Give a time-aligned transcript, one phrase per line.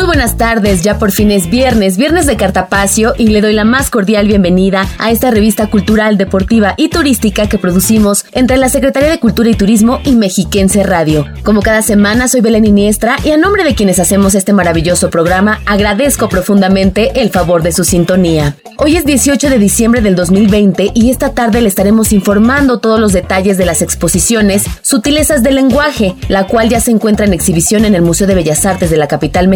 [0.00, 3.64] Muy buenas tardes, ya por fin es viernes, viernes de Cartapacio y le doy la
[3.64, 9.10] más cordial bienvenida a esta revista cultural, deportiva y turística que producimos entre la Secretaría
[9.10, 11.26] de Cultura y Turismo y Mexiquense Radio.
[11.44, 15.60] Como cada semana soy Belén Iniestra y a nombre de quienes hacemos este maravilloso programa
[15.66, 18.56] agradezco profundamente el favor de su sintonía.
[18.78, 23.12] Hoy es 18 de diciembre del 2020 y esta tarde le estaremos informando todos los
[23.12, 27.94] detalles de las exposiciones Sutilezas del lenguaje, la cual ya se encuentra en exhibición en
[27.94, 29.48] el Museo de Bellas Artes de la capital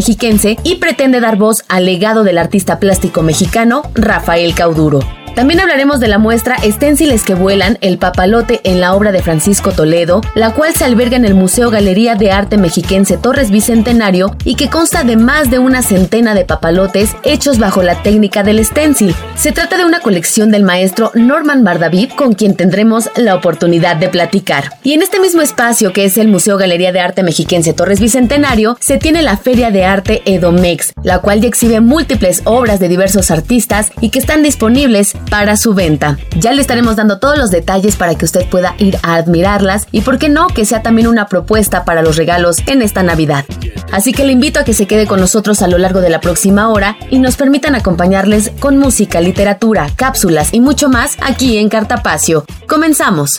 [0.65, 5.24] y pretende dar voz al legado del artista plástico mexicano Rafael Cauduro.
[5.35, 9.73] También hablaremos de la muestra Esténciles que vuelan, el papalote en la obra de Francisco
[9.73, 14.55] Toledo, la cual se alberga en el Museo Galería de Arte Mexiquense Torres Bicentenario y
[14.55, 19.13] que consta de más de una centena de papalotes hechos bajo la técnica del stencil.
[19.35, 24.11] Se trata de una colección del maestro Norman Bardavid con quien tendremos la oportunidad de
[24.11, 24.71] platicar.
[24.85, 28.77] Y en este mismo espacio que es el Museo Galería de Arte Mexiquense Torres Bicentenario,
[28.79, 33.33] se tiene la Feria de Arte Edomex, la cual ya exhibe múltiples obras de diversos
[33.33, 36.19] artistas y que están disponibles para su venta.
[36.39, 40.01] Ya le estaremos dando todos los detalles para que usted pueda ir a admirarlas y
[40.03, 43.45] por qué no que sea también una propuesta para los regalos en esta Navidad.
[43.93, 46.21] Así que le invito a que se quede con nosotros a lo largo de la
[46.21, 51.69] próxima hora y nos permitan acompañarles con música, literatura, cápsulas y mucho más aquí en
[51.69, 52.45] Cartapacio.
[52.67, 53.39] Comenzamos.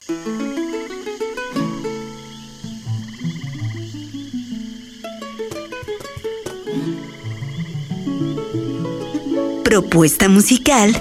[9.64, 10.96] Propuesta musical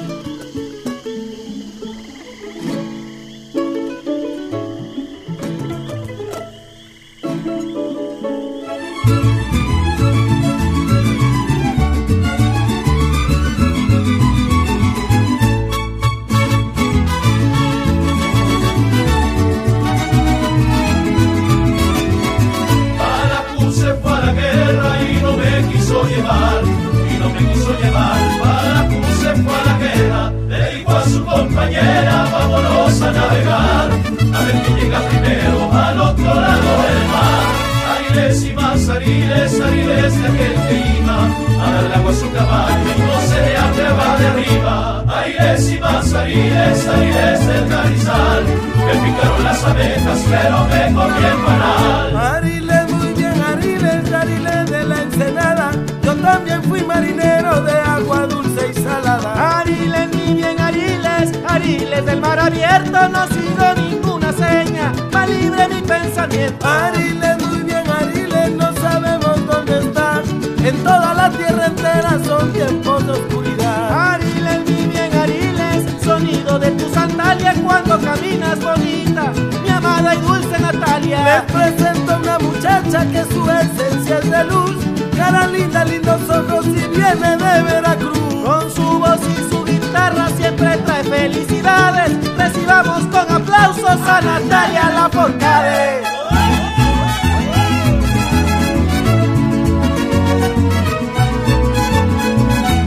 [62.44, 66.66] abierto no sigo ninguna seña, va libre mi pensamiento.
[66.66, 70.22] Arile, muy bien, Arile, no sabemos dónde están.
[70.62, 74.12] En toda la tierra entera son tiempos de oscuridad.
[74.12, 79.32] Arile, mi bien, Arile, sonido de tus sandalias cuando caminas bonita.
[79.62, 81.24] Mi amada y dulce Natalia.
[81.24, 84.76] Les presento a una muchacha que su esencia es de luz.
[85.16, 88.18] Cara linda, lindos ojos y viene de Veracruz.
[88.44, 89.53] Con su voz y su
[89.94, 92.36] guitarra siempre trae felicidades.
[92.36, 96.02] Recibamos con aplausos a Natalia Laforcade.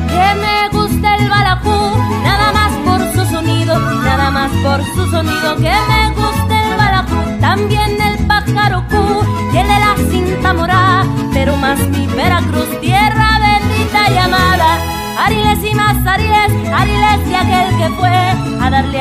[0.09, 5.55] Que me gusta el balajú, nada más por su sonido, nada más por su sonido.
[5.55, 8.95] Que me gusta el balajú, también el pájaro Q
[9.53, 14.76] y el de la cinta morada, pero más mi Veracruz, tierra bendita llamada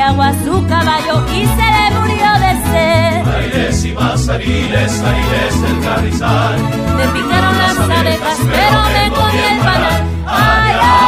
[0.07, 3.27] agua a su caballo y se le murió de sed.
[3.27, 6.59] Aires y más ariles, aires del carrizal.
[6.97, 10.03] Me picaron las abejas, pero me comí el panal.
[10.27, 11.07] Ay, ay.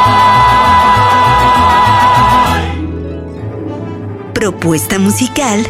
[4.34, 5.66] Propuesta musical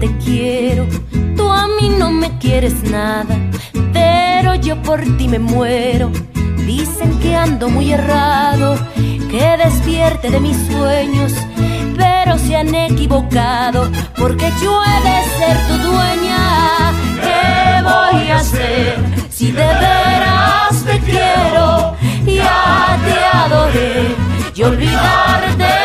[0.00, 0.86] te quiero,
[1.36, 3.36] tú a mí no me quieres nada,
[3.92, 6.10] pero yo por ti me muero.
[6.66, 8.78] Dicen que ando muy errado,
[9.30, 11.34] que despierte de mis sueños,
[11.96, 16.92] pero se han equivocado, porque yo he de ser tu dueña.
[17.20, 18.96] ¿Qué voy a hacer
[19.30, 21.94] si de veras te quiero?
[22.24, 24.16] Ya te adoré
[24.54, 25.79] y olvidarte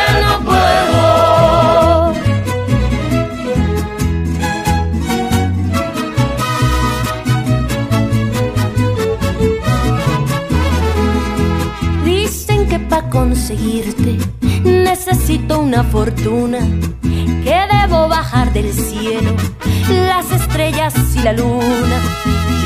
[13.16, 14.18] conseguirte
[14.62, 16.58] necesito una fortuna
[17.44, 19.34] que debo bajar del cielo,
[19.88, 21.98] las estrellas y la luna.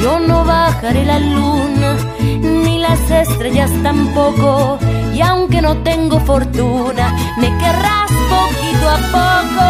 [0.02, 1.97] Yo no bajaré la luna,
[2.43, 4.79] ni las estrellas tampoco.
[5.14, 9.67] Y aunque no tengo fortuna, me querrás poquito a poco.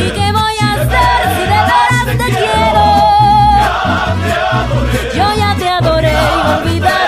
[0.00, 2.86] ¿Y qué voy a hacer si de veras te quiero?
[5.16, 7.05] Yo ya te adoré y olvidarte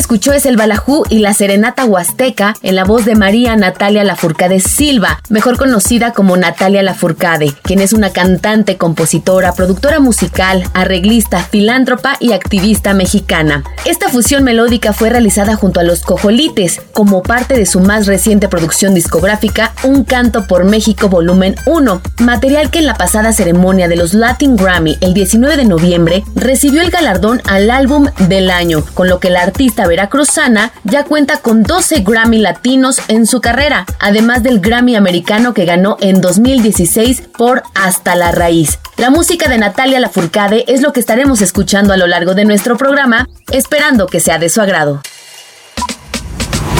[0.00, 4.58] escuchó es el Balajú y la Serenata Huasteca en la voz de María Natalia Lafourcade
[4.58, 12.16] Silva, mejor conocida como Natalia Lafourcade, quien es una cantante, compositora, productora musical, arreglista, filántropa
[12.18, 13.62] y activista mexicana.
[13.84, 18.48] Esta fusión melódica fue realizada junto a los Cojolites como parte de su más reciente
[18.48, 23.96] producción discográfica Un Canto por México Volumen 1, material que en la pasada ceremonia de
[23.96, 29.06] los Latin Grammy el 19 de noviembre recibió el galardón al álbum del año, con
[29.06, 34.42] lo que la artista veracruzana ya cuenta con 12 Grammy latinos en su carrera, además
[34.44, 38.78] del Grammy americano que ganó en 2016 por Hasta la Raíz.
[38.96, 42.76] La música de Natalia Lafourcade es lo que estaremos escuchando a lo largo de nuestro
[42.76, 45.02] programa, esperando que sea de su agrado.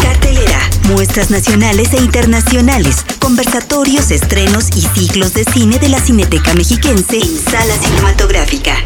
[0.00, 7.18] Cartelera, muestras nacionales e internacionales, conversatorios, estrenos y ciclos de cine de la Cineteca Mexiquense
[7.18, 8.76] en sala cinematográfica.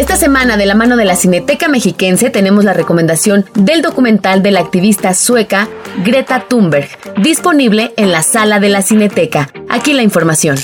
[0.00, 4.50] Esta semana, de la mano de la Cineteca Mexiquense, tenemos la recomendación del documental de
[4.50, 5.68] la activista sueca
[6.02, 6.88] Greta Thunberg,
[7.22, 9.50] disponible en la sala de la Cineteca.
[9.68, 10.56] Aquí la información.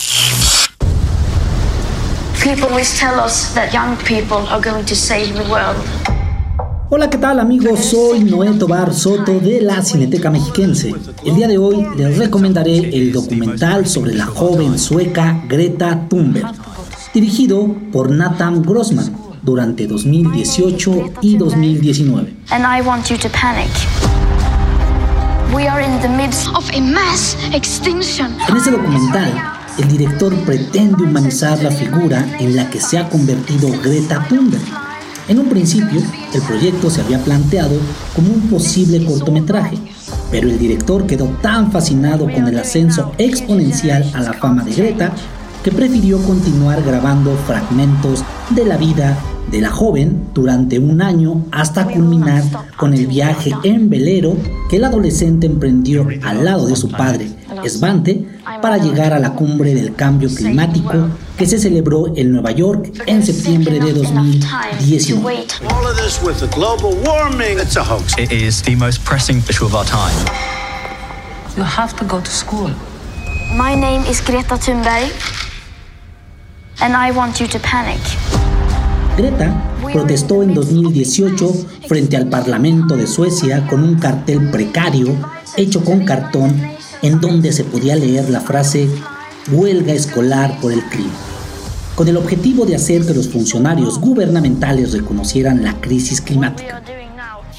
[6.89, 7.85] Hola, ¿qué tal amigos?
[7.85, 10.94] Soy Noé Tobar Soto de la Cineteca Mexiquense.
[11.27, 16.55] El día de hoy les recomendaré el documental sobre la joven sueca Greta Thunberg,
[17.12, 22.37] dirigido por Nathan Grossman durante 2018 y 2019.
[22.50, 23.70] And I want you to panic.
[25.54, 28.37] We are in the midst of a mass extinction.
[28.48, 29.32] En ese documental,
[29.78, 34.64] el director pretende humanizar la figura en la que se ha convertido Greta Thunberg.
[35.28, 36.02] En un principio,
[36.34, 37.76] el proyecto se había planteado
[38.14, 39.78] como un posible cortometraje,
[40.31, 45.12] pero el director quedó tan fascinado con el ascenso exponencial a la fama de Greta
[45.62, 49.16] que prefirió continuar grabando fragmentos de la vida
[49.50, 52.43] de la joven durante un año hasta culminar
[52.76, 54.37] con el viaje en velero
[54.69, 57.31] que el adolescente emprendió al lado de su padre,
[57.66, 58.26] Svante,
[58.60, 63.25] para llegar a la cumbre del cambio climático que se celebró en Nueva York en
[63.25, 65.46] septiembre de 2019.
[71.56, 72.70] You have to go to school.
[73.54, 75.10] My name is Greta Thunberg,
[76.82, 78.35] and I want you to panic.
[79.17, 81.55] Greta protestó en 2018
[81.89, 85.17] frente al Parlamento de Suecia con un cartel precario
[85.56, 86.55] hecho con cartón
[87.01, 88.91] en donde se podía leer la frase
[89.51, 91.15] huelga escolar por el clima,
[91.94, 96.82] con el objetivo de hacer que los funcionarios gubernamentales reconocieran la crisis climática.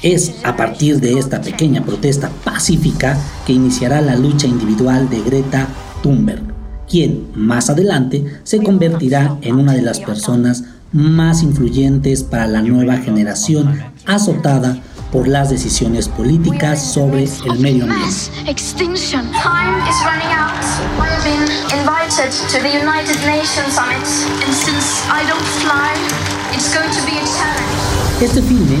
[0.00, 5.66] Es a partir de esta pequeña protesta pacífica que iniciará la lucha individual de Greta
[6.04, 6.42] Thunberg,
[6.88, 12.96] quien más adelante se convertirá en una de las personas más influyentes para la nueva
[12.98, 14.78] generación azotada
[15.12, 18.14] por las decisiones políticas sobre el medio ambiente.
[28.20, 28.76] Este filme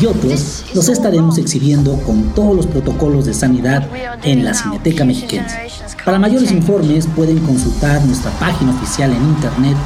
[0.00, 3.86] y otros los estaremos exhibiendo con todos los protocolos de sanidad
[4.24, 5.56] en la Cineteca Mexiquense.
[6.04, 9.76] Para mayores informes pueden consultar nuestra página oficial en internet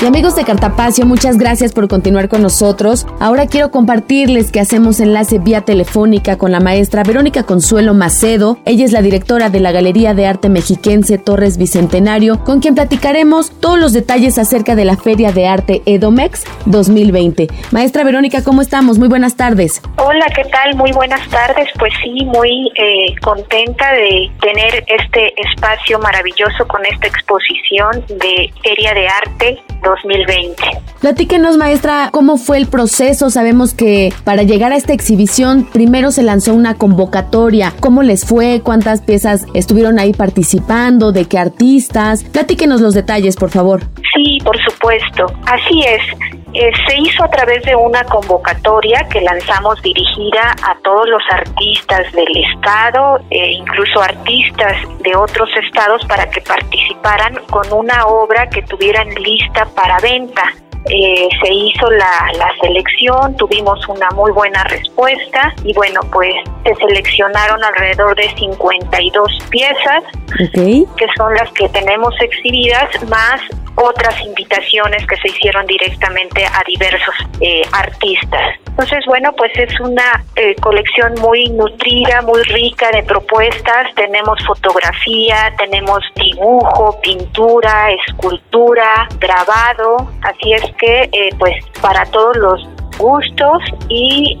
[0.00, 3.04] Y amigos de Cartapacio, muchas gracias por continuar con nosotros.
[3.18, 8.58] Ahora quiero compartirles que hacemos enlace vía telefónica con la maestra Verónica Consuelo Macedo.
[8.64, 13.50] Ella es la directora de la Galería de Arte Mexiquense Torres Bicentenario, con quien platicaremos
[13.58, 17.48] todos los detalles acerca de la Feria de Arte Edomex 2020.
[17.72, 19.00] Maestra Verónica, ¿cómo estamos?
[19.00, 19.82] Muy buenas tardes.
[19.96, 20.76] Hola, ¿qué tal?
[20.76, 21.68] Muy buenas tardes.
[21.76, 28.94] Pues sí, muy eh, contenta de tener este espacio maravilloso con esta exposición de Feria
[28.94, 30.56] de Arte 2020.
[31.00, 33.30] Platíquenos, maestra, cómo fue el proceso.
[33.30, 37.72] Sabemos que para llegar a esta exhibición primero se lanzó una convocatoria.
[37.80, 38.60] ¿Cómo les fue?
[38.62, 41.12] ¿Cuántas piezas estuvieron ahí participando?
[41.12, 42.24] ¿De qué artistas?
[42.24, 43.82] Platíquenos los detalles, por favor.
[44.14, 45.26] Sí, por supuesto.
[45.46, 46.37] Así es.
[46.54, 52.10] Eh, se hizo a través de una convocatoria que lanzamos dirigida a todos los artistas
[52.12, 58.62] del estado e incluso artistas de otros estados para que participaran con una obra que
[58.62, 60.54] tuvieran lista para venta.
[60.90, 66.32] Eh, se hizo la, la, selección, tuvimos una muy buena respuesta y bueno, pues
[66.64, 70.04] se seleccionaron alrededor de 52 piezas,
[70.38, 73.42] que son las que tenemos exhibidas, más
[73.78, 78.58] otras invitaciones que se hicieron directamente a diversos eh, artistas.
[78.66, 83.94] Entonces, bueno, pues es una eh, colección muy nutrida, muy rica de propuestas.
[83.94, 90.10] Tenemos fotografía, tenemos dibujo, pintura, escultura, grabado.
[90.22, 94.38] Así es que, eh, pues, para todos los gustos y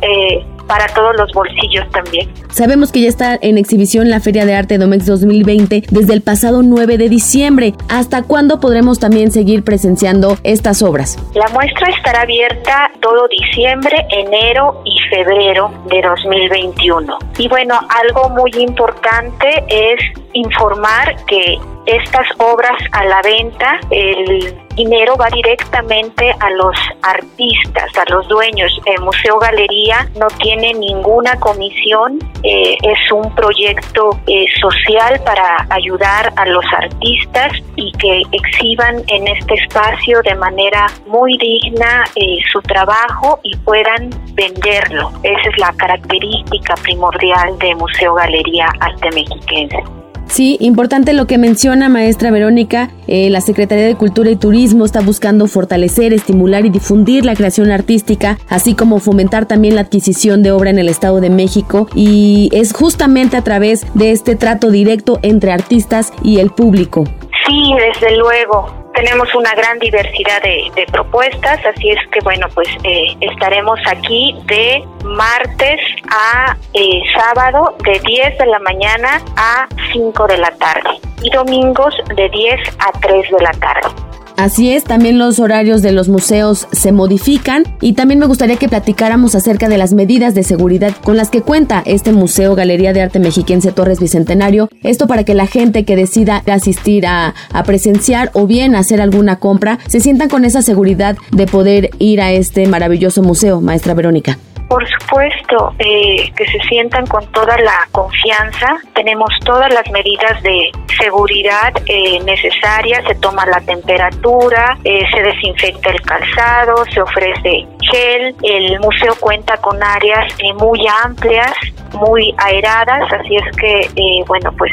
[0.68, 2.28] para todos los bolsillos también.
[2.50, 6.62] Sabemos que ya está en exhibición la Feria de Arte Domex 2020 desde el pasado
[6.62, 7.72] 9 de diciembre.
[7.88, 11.18] ¿Hasta cuándo podremos también seguir presenciando estas obras?
[11.34, 17.18] La muestra estará abierta todo diciembre, enero y febrero de 2021.
[17.38, 20.00] Y bueno, algo muy importante es
[20.34, 28.10] informar que estas obras a la venta, el dinero va directamente a los artistas, a
[28.12, 28.70] los dueños.
[28.86, 36.32] El Museo Galería no tiene ninguna comisión, eh, es un proyecto eh, social para ayudar
[36.36, 42.60] a los artistas y que exhiban en este espacio de manera muy digna eh, su
[42.62, 45.10] trabajo y puedan venderlo.
[45.24, 49.82] Esa es la característica primordial de Museo Galería Arte Mexiquense.
[50.28, 52.90] Sí, importante lo que menciona maestra Verónica.
[53.06, 57.70] Eh, la Secretaría de Cultura y Turismo está buscando fortalecer, estimular y difundir la creación
[57.70, 61.88] artística, así como fomentar también la adquisición de obra en el Estado de México.
[61.94, 67.04] Y es justamente a través de este trato directo entre artistas y el público.
[67.46, 73.14] Sí, desde luego tenemos una gran diversidad de, propuestas, así es que bueno, pues eh,
[73.20, 75.80] estaremos aquí de martes
[76.10, 80.90] a eh, sábado de 10 de la mañana a 5 de la tarde
[81.22, 84.07] y domingos de 10 a 3 de la tarde.
[84.38, 88.68] Así es, también los horarios de los museos se modifican y también me gustaría que
[88.68, 93.02] platicáramos acerca de las medidas de seguridad con las que cuenta este Museo Galería de
[93.02, 94.68] Arte Mexiquense Torres Bicentenario.
[94.84, 99.40] Esto para que la gente que decida asistir a, a presenciar o bien hacer alguna
[99.40, 104.38] compra se sientan con esa seguridad de poder ir a este maravilloso museo, maestra Verónica.
[104.68, 108.76] Por supuesto, eh, que se sientan con toda la confianza.
[108.94, 110.70] Tenemos todas las medidas de
[111.00, 113.02] seguridad eh, necesarias.
[113.06, 118.36] Se toma la temperatura, eh, se desinfecta el calzado, se ofrece gel.
[118.42, 121.54] El museo cuenta con áreas muy amplias,
[121.94, 124.72] muy aeradas, así es que, bueno, pues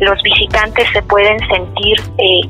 [0.00, 1.96] los visitantes se pueden sentir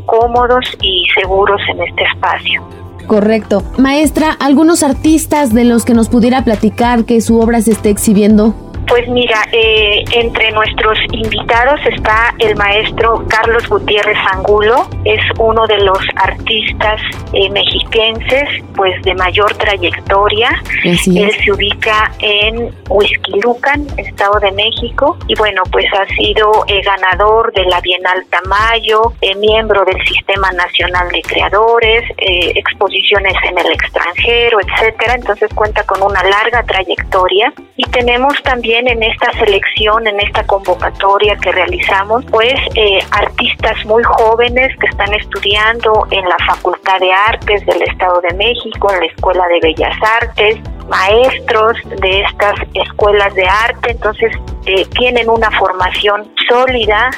[0.06, 2.79] cómodos y seguros en este espacio.
[3.10, 3.64] Correcto.
[3.76, 8.69] Maestra, ¿algunos artistas de los que nos pudiera platicar que su obra se esté exhibiendo?
[8.86, 15.78] Pues mira, eh, entre nuestros invitados está el maestro Carlos Gutiérrez Angulo, es uno de
[15.78, 17.00] los artistas
[17.32, 20.60] eh, mexiquenses pues de mayor trayectoria.
[20.82, 27.52] Él se ubica en Huizquilucan, Estado de México, y bueno, pues ha sido eh, ganador
[27.52, 35.14] de la Bienal Tamayo, miembro del Sistema Nacional de Creadores, exposiciones en el extranjero, etcétera.
[35.14, 41.36] Entonces cuenta con una larga trayectoria y tenemos también en esta selección, en esta convocatoria
[41.36, 47.64] que realizamos, pues eh, artistas muy jóvenes que están estudiando en la Facultad de Artes
[47.66, 50.58] del Estado de México, en la Escuela de Bellas Artes,
[50.88, 54.32] maestros de estas escuelas de arte, entonces
[54.66, 57.10] eh, tienen una formación sólida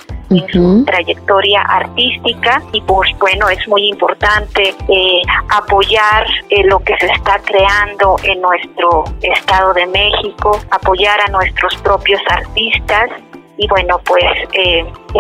[0.53, 7.07] su trayectoria artística y pues bueno es muy importante eh, apoyar eh, lo que se
[7.07, 13.11] está creando en nuestro estado de México apoyar a nuestros propios artistas
[13.57, 14.25] y bueno pues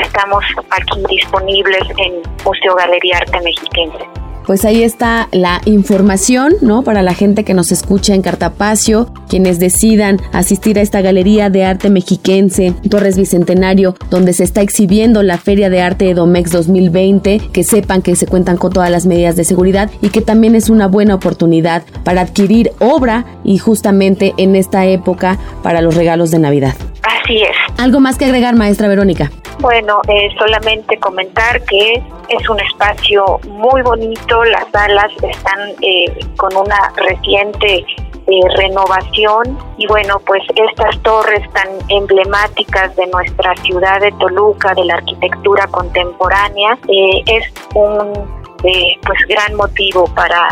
[0.02, 6.82] estamos aquí disponibles en Museo Galería Arte Mexiquense pues ahí está la información, ¿no?
[6.82, 11.64] Para la gente que nos escucha en Cartapacio, quienes decidan asistir a esta galería de
[11.64, 17.40] arte mexiquense Torres Bicentenario, donde se está exhibiendo la Feria de Arte de Domex 2020,
[17.52, 20.70] que sepan que se cuentan con todas las medidas de seguridad y que también es
[20.70, 26.38] una buena oportunidad para adquirir obra y justamente en esta época para los regalos de
[26.38, 26.74] Navidad.
[27.22, 27.56] Así es.
[27.78, 29.30] ¿Algo más que agregar, maestra Verónica?
[29.60, 36.56] Bueno, eh, solamente comentar que es un espacio muy bonito, las salas están eh, con
[36.56, 37.84] una reciente
[38.26, 44.84] eh, renovación y bueno, pues estas torres tan emblemáticas de nuestra ciudad de Toluca, de
[44.84, 50.48] la arquitectura contemporánea, es un pues gran motivo para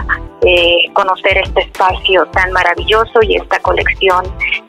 [0.94, 4.24] conocer este espacio tan maravilloso y esta colección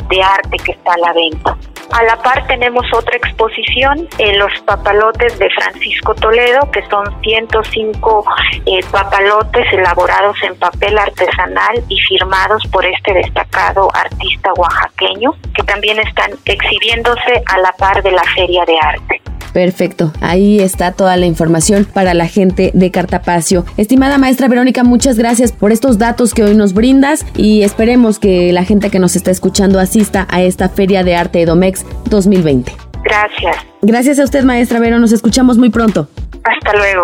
[0.09, 1.57] de arte que está a la venta.
[1.91, 4.07] A la par tenemos otra exposición,
[4.37, 8.25] los papalotes de Francisco Toledo, que son 105
[8.65, 15.99] eh, papalotes elaborados en papel artesanal y firmados por este destacado artista oaxaqueño, que también
[15.99, 19.30] están exhibiéndose a la par de la Feria de Arte.
[19.53, 23.65] Perfecto, ahí está toda la información para la gente de Cartapacio.
[23.77, 28.53] Estimada maestra Verónica, muchas gracias por estos datos que hoy nos brindas y esperemos que
[28.53, 32.71] la gente que nos está escuchando asista a esta Feria de Arte de Domex 2020.
[33.03, 33.57] Gracias.
[33.81, 36.07] Gracias a usted, maestra Vero, nos escuchamos muy pronto.
[36.43, 37.03] Hasta luego.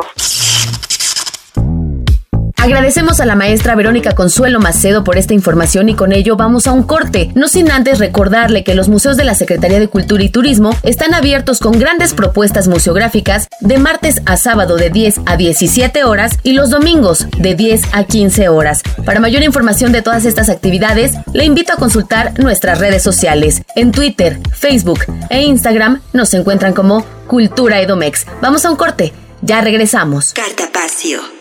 [2.58, 6.72] Agradecemos a la maestra Verónica Consuelo Macedo por esta información y con ello vamos a
[6.72, 10.30] un corte, no sin antes recordarle que los museos de la Secretaría de Cultura y
[10.30, 16.04] Turismo están abiertos con grandes propuestas museográficas de martes a sábado de 10 a 17
[16.04, 18.82] horas y los domingos de 10 a 15 horas.
[19.06, 23.62] Para mayor información de todas estas actividades, le invito a consultar nuestras redes sociales.
[23.76, 28.26] En Twitter, Facebook e Instagram nos encuentran como Cultura Edomex.
[28.41, 30.34] Vamos a un corte, ya regresamos.
[30.34, 31.37] Cartapacio.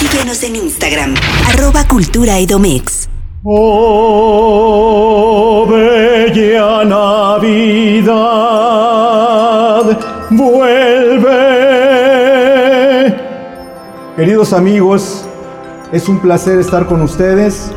[0.00, 1.14] Síguenos en Instagram,
[1.46, 3.06] arroba Cultura Edomex.
[3.44, 4.86] Oh,
[5.68, 8.08] bella Navidad,
[10.30, 11.28] vuelve.
[14.16, 15.26] Queridos amigos,
[15.92, 17.70] es un placer estar con ustedes.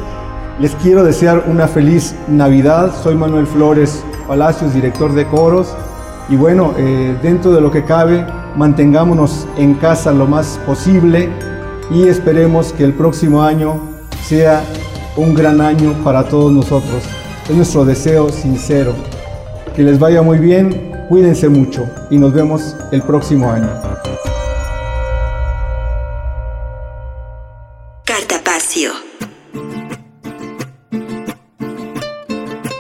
[0.61, 2.93] Les quiero desear una feliz Navidad.
[3.03, 5.75] Soy Manuel Flores Palacios, director de coros.
[6.29, 11.29] Y bueno, eh, dentro de lo que cabe, mantengámonos en casa lo más posible
[11.91, 13.79] y esperemos que el próximo año
[14.23, 14.63] sea
[15.15, 17.03] un gran año para todos nosotros.
[17.49, 18.93] Es nuestro deseo sincero.
[19.75, 23.69] Que les vaya muy bien, cuídense mucho y nos vemos el próximo año.
[28.05, 28.91] Cartapacio.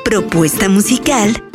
[0.03, 1.52] Propuesta musical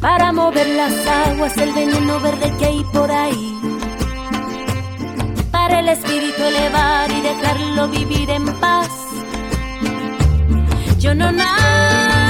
[0.00, 3.58] para mover las aguas, el veneno verde que hay por ahí,
[5.50, 8.88] para el espíritu elevar y dejarlo vivir en paz.
[10.98, 12.29] Yo no nací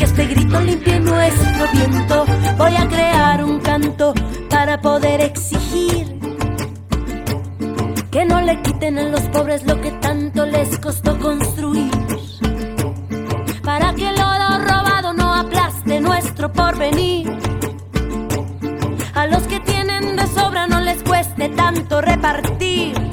[0.00, 2.24] que este grito limpie nuestro viento.
[2.56, 4.14] Voy a crear un canto
[4.48, 6.18] para poder exigir
[8.10, 11.90] que no le quiten a los pobres lo que tanto les costó construir.
[13.62, 17.30] Para que el oro robado no aplaste nuestro porvenir.
[19.12, 23.09] A los que tienen de sobra no les cueste tanto repartir.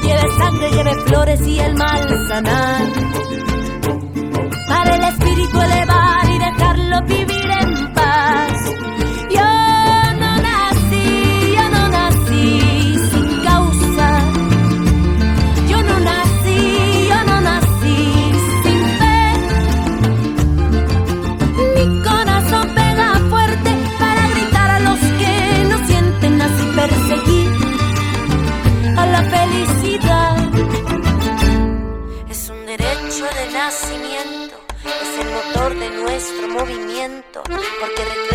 [0.00, 2.82] Lleve sangre, lleve flores y el mal sanar.
[4.68, 7.35] Para el espíritu elevar y dejarlo vivir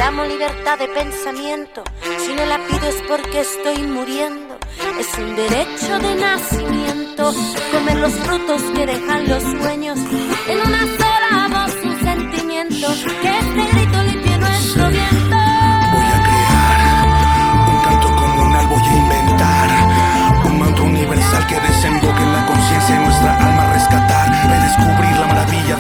[0.02, 1.84] reclamo libertad de pensamiento.
[2.26, 4.58] Si no la pido es porque estoy muriendo.
[5.00, 7.32] Es un derecho de nacimiento,
[7.72, 10.00] comer los frutos que dejan los sueños.
[10.48, 12.88] En una sola voz un sentimiento,
[13.22, 13.81] que este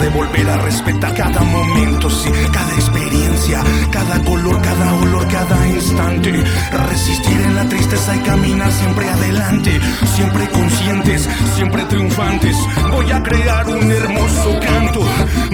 [0.01, 6.43] de volver a respetar cada momento, sí, cada experiencia, cada color, cada olor, cada instante.
[6.89, 9.79] Resistir en la tristeza y caminar siempre adelante,
[10.15, 12.57] siempre conscientes, siempre triunfantes.
[12.89, 15.01] Voy a crear un hermoso canto,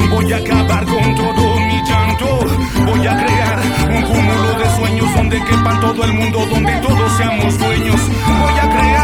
[0.09, 2.39] voy a acabar con todo mi llanto,
[2.85, 7.57] voy a crear un cúmulo de sueños donde quepan todo el mundo, donde todos seamos
[7.59, 7.99] dueños.
[8.39, 8.96] Voy a crear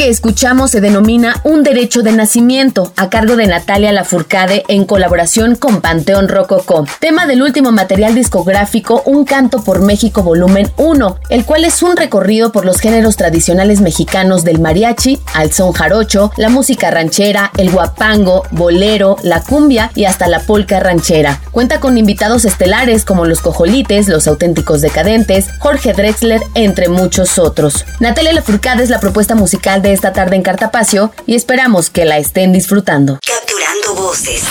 [0.00, 5.56] que escuchamos se denomina Un Derecho de Nacimiento, a cargo de Natalia Lafourcade en colaboración
[5.56, 6.86] con Panteón Rococó.
[7.00, 11.98] Tema del último material discográfico Un Canto por México Volumen 1, el cual es un
[11.98, 17.70] recorrido por los géneros tradicionales mexicanos del mariachi, al son jarocho, la música ranchera, el
[17.70, 21.42] guapango, bolero, la cumbia y hasta la polca ranchera.
[21.50, 27.84] Cuenta con invitados estelares como los Cojolites, los Auténticos Decadentes, Jorge Drexler, entre muchos otros.
[27.98, 32.18] Natalia Lafourcade es la propuesta musical de esta tarde en Cartapacio y esperamos que la
[32.18, 33.18] estén disfrutando.
[33.26, 34.44] Capturando voces.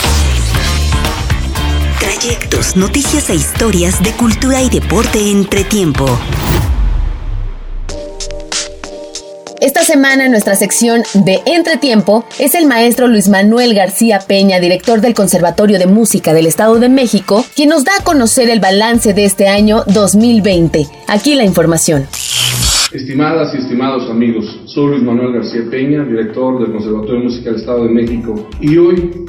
[1.99, 6.05] Trayectos, noticias e historias de cultura y deporte entre tiempo.
[9.61, 15.01] Esta semana en nuestra sección de Entretiempo es el maestro Luis Manuel García Peña, director
[15.01, 19.13] del Conservatorio de Música del Estado de México, quien nos da a conocer el balance
[19.13, 20.87] de este año 2020.
[21.07, 22.07] Aquí la información.
[22.91, 27.59] Estimadas y estimados amigos, soy Luis Manuel García Peña, director del Conservatorio de Música del
[27.59, 29.25] Estado de México, y hoy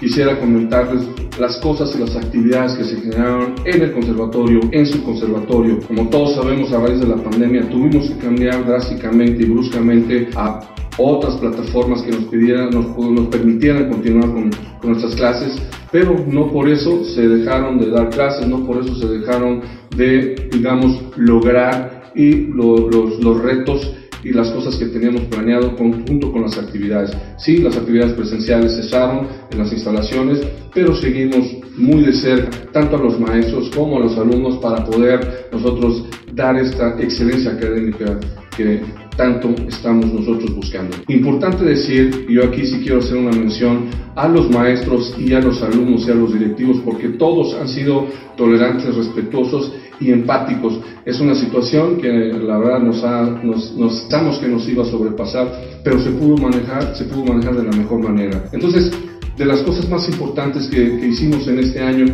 [0.00, 1.06] quisiera comentarles
[1.38, 5.78] las cosas y las actividades que se generaron en el conservatorio, en su conservatorio.
[5.86, 10.68] Como todos sabemos, a raíz de la pandemia tuvimos que cambiar drásticamente y bruscamente a
[10.98, 14.50] otras plataformas que nos pidieran, nos, nos permitieran continuar con,
[14.80, 18.92] con nuestras clases, pero no por eso se dejaron de dar clases, no por eso
[18.96, 19.60] se dejaron
[19.96, 23.90] de, digamos, lograr y lo- los, los retos
[24.22, 27.10] y las cosas que teníamos planeado junto con las actividades.
[27.36, 30.40] Sí, las actividades presenciales cesaron en las instalaciones,
[30.72, 31.46] pero seguimos
[31.76, 36.56] muy de cerca, tanto a los maestros como a los alumnos, para poder nosotros dar
[36.56, 38.18] esta excelencia académica
[38.56, 38.80] que
[39.16, 40.96] tanto estamos nosotros buscando.
[41.08, 45.40] Importante decir, y yo aquí sí quiero hacer una mención a los maestros y a
[45.40, 49.72] los alumnos y a los directivos, porque todos han sido tolerantes, respetuosos
[50.04, 50.80] y empáticos.
[51.04, 54.06] Es una situación que la verdad nos, ha, nos, nos
[54.38, 55.50] que nos iba a sobrepasar,
[55.82, 58.44] pero se pudo manejar, se pudo manejar de la mejor manera.
[58.52, 58.90] Entonces,
[59.36, 62.06] de las cosas más importantes que, que hicimos en este año,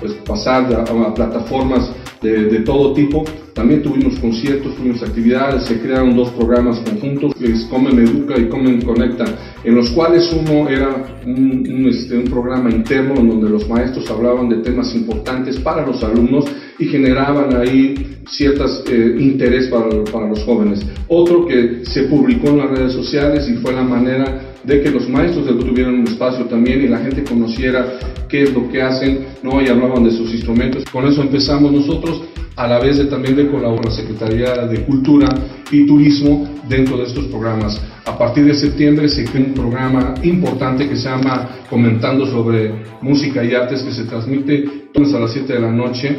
[0.00, 1.90] pues pasar a, plataformas
[2.22, 3.24] de, todo tipo.
[3.54, 8.48] También tuvimos conciertos, tuvimos actividades, se crearon dos programas conjuntos, que es Comen Educa y
[8.48, 9.24] Comen Conecta,
[9.64, 14.48] en los cuales uno era un, este, un programa interno en donde los maestros hablaban
[14.48, 16.44] de temas importantes para los alumnos
[16.78, 20.80] y generaban ahí ciertas eh, interés para, para los jóvenes.
[21.08, 25.08] Otro que se publicó en las redes sociales y fue la manera de que los
[25.08, 29.62] maestros tuvieran un espacio también y la gente conociera qué es lo que hacen, ¿no?
[29.62, 30.84] Y hablaban de sus instrumentos.
[30.92, 32.22] Con eso empezamos nosotros,
[32.56, 35.28] a la vez de también de colaborar la Secretaría de Cultura
[35.70, 37.80] y Turismo dentro de estos programas.
[38.04, 43.44] A partir de septiembre se crea un programa importante que se llama Comentando sobre Música
[43.44, 44.64] y Artes que se transmite
[44.96, 46.16] a las 7 de la noche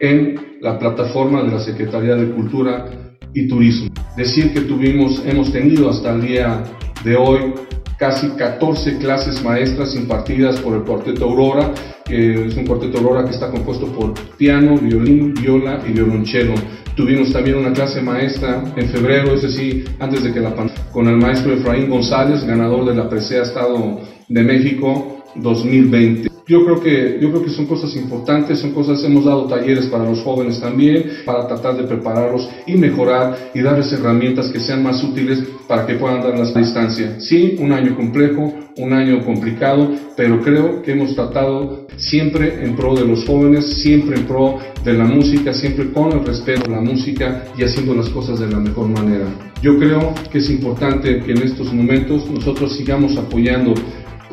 [0.00, 2.86] en la plataforma de la Secretaría de Cultura
[3.34, 3.90] y Turismo.
[4.16, 6.62] Decir que tuvimos, hemos tenido hasta el día
[7.04, 7.54] de hoy
[7.98, 11.72] casi 14 clases maestras impartidas por el Cuarteto Aurora,
[12.04, 16.54] que es un Cuarteto Aurora que está compuesto por piano, violín, viola y violonchelo.
[16.94, 21.06] Tuvimos también una clase maestra en febrero, es decir, antes de que la pandemia, con
[21.08, 26.27] el maestro Efraín González, ganador de la Presea Estado de México 2020.
[26.48, 30.04] Yo creo que yo creo que son cosas importantes, son cosas hemos dado talleres para
[30.04, 35.04] los jóvenes también para tratar de prepararlos y mejorar y darles herramientas que sean más
[35.04, 37.20] útiles para que puedan dar la distancia.
[37.20, 42.94] Sí, un año complejo, un año complicado, pero creo que hemos tratado siempre en pro
[42.94, 46.80] de los jóvenes, siempre en pro de la música, siempre con el respeto a la
[46.80, 49.26] música y haciendo las cosas de la mejor manera.
[49.60, 53.74] Yo creo que es importante que en estos momentos nosotros sigamos apoyando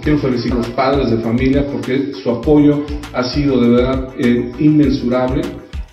[0.01, 4.51] Quiero felicitar a los padres de familia porque su apoyo ha sido de verdad eh,
[4.60, 5.41] inmensurable,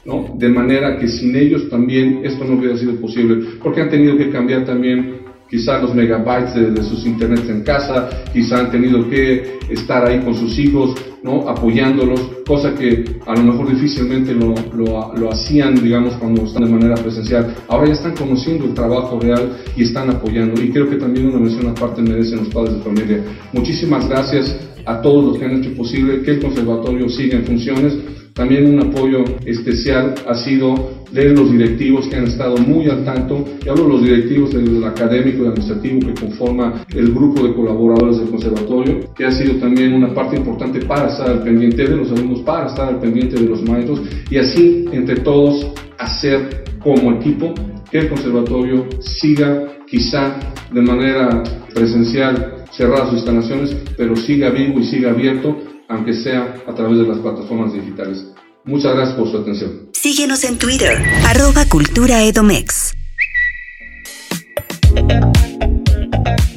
[0.04, 0.34] ¿no?
[0.36, 4.30] De manera que sin ellos también esto no hubiera sido posible, porque han tenido que
[4.30, 5.21] cambiar también
[5.52, 10.34] quizá los megabytes de, sus internets en casa, quizá han tenido que estar ahí con
[10.34, 11.46] sus hijos, ¿no?
[11.46, 16.70] apoyándolos, cosa que a lo mejor difícilmente lo, lo, lo, hacían, digamos, cuando están de
[16.70, 17.54] manera presencial.
[17.68, 20.58] Ahora ya están conociendo el trabajo real y están apoyando.
[20.62, 23.20] Y creo que también una mención aparte merecen los padres de familia.
[23.52, 27.92] Muchísimas gracias a todos los que han hecho posible que el conservatorio siga en funciones
[28.34, 33.44] también un apoyo especial ha sido de los directivos que han estado muy al tanto,
[33.64, 38.18] y hablo de los directivos del académico y administrativo que conforma el grupo de colaboradores
[38.18, 42.10] del conservatorio, que ha sido también una parte importante para estar al pendiente de los
[42.12, 45.66] alumnos, para estar al pendiente de los maestros, y así entre todos
[45.98, 47.52] hacer como equipo
[47.90, 50.38] que el conservatorio siga quizá
[50.72, 51.42] de manera
[51.74, 55.54] presencial cerrar sus instalaciones, pero siga vivo y siga abierto
[55.92, 58.26] aunque sea a través de las plataformas digitales.
[58.64, 59.90] Muchas gracias por su atención.
[59.92, 62.18] Síguenos en Twitter, arroba Cultura.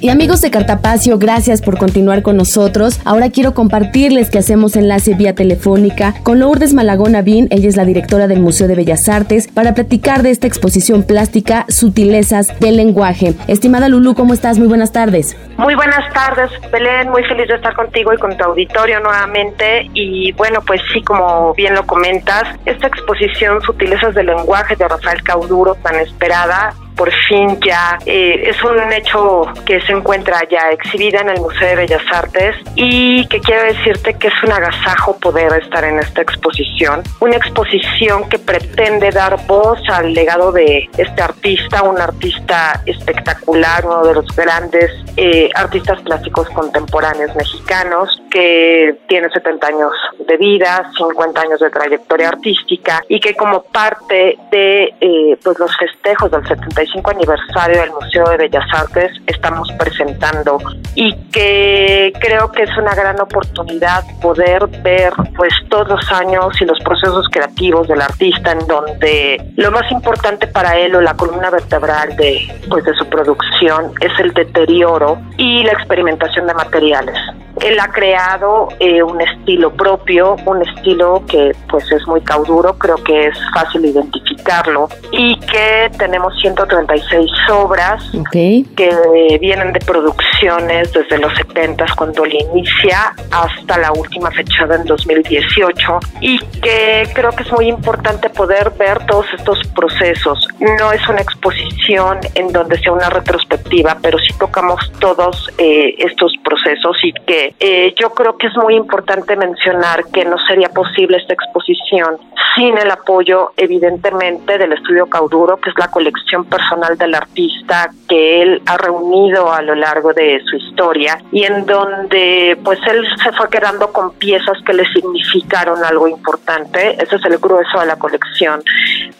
[0.05, 3.01] Y amigos de Cartapacio, gracias por continuar con nosotros.
[3.05, 7.85] Ahora quiero compartirles que hacemos enlace vía telefónica con Lourdes Malagón Avín, ella es la
[7.85, 13.33] directora del Museo de Bellas Artes, para platicar de esta exposición plástica Sutilezas del Lenguaje.
[13.47, 14.59] Estimada Lulu, ¿cómo estás?
[14.59, 15.35] Muy buenas tardes.
[15.57, 19.89] Muy buenas tardes, Belén, muy feliz de estar contigo y con tu auditorio nuevamente.
[19.95, 25.23] Y bueno, pues sí, como bien lo comentas, esta exposición Sutilezas del Lenguaje de Rafael
[25.23, 31.19] Cauduro, tan esperada, por fin ya eh, es un hecho que se encuentra ya exhibida
[31.21, 35.51] en el Museo de Bellas Artes y que quiero decirte que es un agasajo poder
[35.61, 41.83] estar en esta exposición, una exposición que pretende dar voz al legado de este artista,
[41.83, 49.67] un artista espectacular, uno de los grandes eh, artistas plásticos contemporáneos mexicanos que tiene 70
[49.67, 49.91] años
[50.27, 55.75] de vida, 50 años de trayectoria artística y que como parte de eh, pues los
[55.77, 56.45] festejos del
[56.85, 60.57] 75 aniversario del Museo de Bellas Artes estamos presentando
[60.95, 66.65] y que creo que es una gran oportunidad poder ver pues todos los años y
[66.65, 71.49] los procesos creativos del artista en donde lo más importante para él o la columna
[71.49, 77.17] vertebral de pues de su producción es el deterioro y la experimentación de materiales.
[77.61, 82.97] Él ha creado eh, un estilo propio, un estilo que pues es muy cauduro, creo
[82.97, 86.33] que es fácil identificarlo y que tenemos
[86.75, 94.31] 136 obras que vienen de producciones desde los 70 cuando él inicia hasta la última
[94.31, 100.47] fechada en 2018 y que creo que es muy importante poder ver todos estos procesos.
[100.59, 106.33] No es una exposición en donde sea una retrospectiva, pero sí tocamos todos eh, estos
[106.45, 111.17] procesos y que eh, yo creo que es muy importante mencionar que no sería posible
[111.17, 112.17] esta exposición
[112.55, 118.41] sin el apoyo evidentemente del estudio Cauduro, que es la colección personal del artista que
[118.41, 123.31] él ha reunido a lo largo de su historia y en donde pues él se
[123.33, 127.97] fue quedando con piezas que le significaron algo importante, ese es el grueso de la
[127.97, 128.61] colección,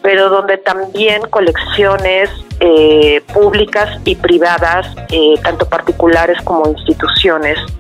[0.02, 7.16] pero donde también colecciones eh, públicas y privadas, eh, tanto particulares como instituciones,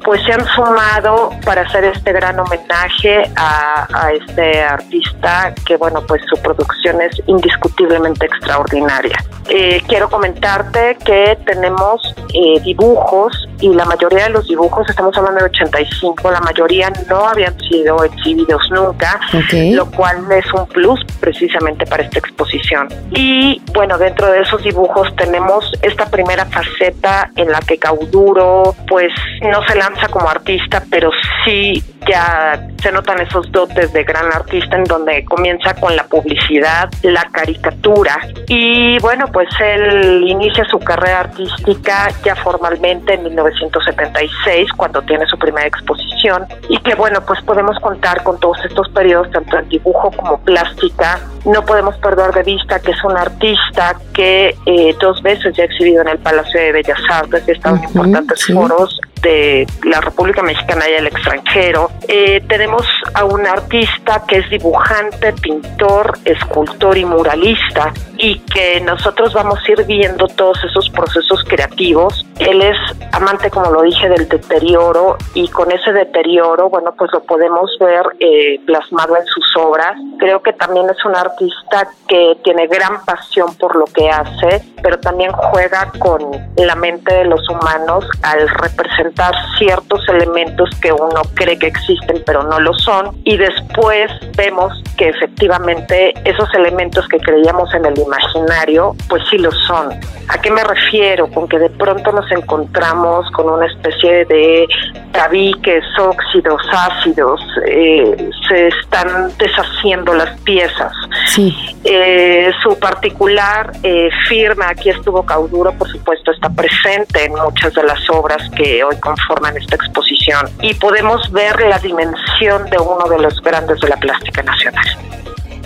[0.03, 6.01] pues se han sumado para hacer este gran homenaje a, a este artista que, bueno,
[6.08, 9.17] pues su producción es indiscutiblemente extraordinaria.
[9.47, 12.01] Eh, quiero comentarte que tenemos
[12.34, 17.27] eh, dibujos y la mayoría de los dibujos, estamos hablando de 85, la mayoría no
[17.27, 19.19] habían sido exhibidos nunca,
[19.51, 22.89] lo cual es un plus precisamente para esta exposición.
[23.12, 29.12] Y bueno, dentro de esos dibujos tenemos esta primera faceta en la que Cauduro pues
[29.41, 31.11] no se lanza como artista, pero
[31.43, 36.89] sí ya se notan esos dotes de gran artista en donde comienza con la publicidad,
[37.01, 38.19] la caricatura.
[38.47, 45.38] Y bueno, pues él inicia su carrera artística ya formalmente en 1976 cuando tiene su
[45.38, 46.45] primera exposición.
[46.69, 51.19] Y que bueno, pues podemos contar con todos estos periodos tanto en dibujo como plástica.
[51.45, 55.65] No podemos perder de vista que es un artista que eh, dos veces ya ha
[55.65, 60.01] exhibido en el Palacio de Bellas Artes y ha estado en importantes foros de la
[60.01, 61.91] República Mexicana y el extranjero.
[62.08, 69.34] Eh, tenemos a un artista que es dibujante, pintor, escultor y muralista y que nosotros
[69.34, 72.25] vamos a ir viendo todos esos procesos creativos.
[72.39, 72.78] Él es
[73.12, 78.06] amante, como lo dije, del deterioro y con ese deterioro, bueno, pues lo podemos ver
[78.19, 79.95] eh, plasmado en sus obras.
[80.19, 84.99] Creo que también es un artista que tiene gran pasión por lo que hace, pero
[84.99, 86.21] también juega con
[86.58, 92.43] la mente de los humanos al representar ciertos elementos que uno cree que existen pero
[92.43, 98.96] no lo son y después vemos que efectivamente esos elementos que creíamos en el imaginario
[99.10, 99.94] pues sí lo son.
[100.28, 101.28] ¿A qué me refiero?
[101.28, 104.68] Con que de pronto nos encontramos con una especie de
[105.12, 110.91] tabiques, óxidos, ácidos, eh, se están deshaciendo las piezas.
[111.28, 111.56] Sí.
[111.84, 117.84] Eh, su particular eh, firma, aquí estuvo Cauduro, por supuesto, está presente en muchas de
[117.84, 123.20] las obras que hoy conforman esta exposición y podemos ver la dimensión de uno de
[123.20, 124.86] los grandes de la plástica nacional.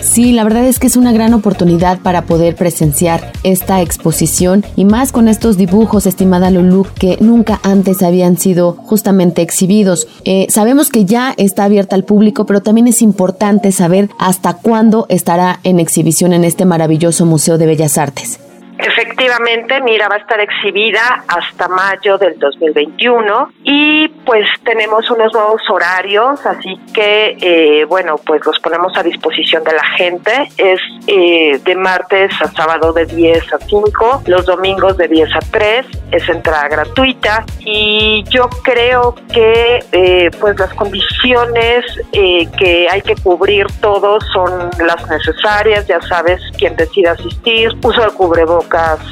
[0.02, 4.84] Sí, la verdad es que es una gran oportunidad para poder presenciar esta exposición y
[4.84, 10.08] más con estos dibujos, estimada Lulu, que nunca antes habían sido justamente exhibidos.
[10.24, 15.06] Eh, sabemos que ya está abierta al público, pero también es importante saber hasta cuándo
[15.08, 18.40] estará en exhibición en este maravilloso Museo de Bellas Artes.
[18.82, 25.62] Efectivamente, mira, va a estar exhibida hasta mayo del 2021 y pues tenemos unos nuevos
[25.68, 30.48] horarios, así que eh, bueno, pues los ponemos a disposición de la gente.
[30.56, 35.40] Es eh, de martes a sábado de 10 a 5, los domingos de 10 a
[35.40, 43.14] 3, es entrada gratuita y yo creo que eh, pues las condiciones que hay que
[43.16, 48.12] cubrir todos son las necesarias, ya sabes quién decide asistir, uso el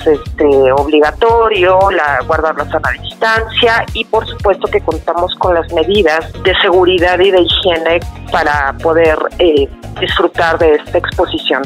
[0.07, 6.33] este, obligatorio, la, guardar la sana distancia y por supuesto que contamos con las medidas
[6.45, 9.69] de seguridad y de higiene para poder eh,
[10.01, 11.63] disfrutar de esta exposición.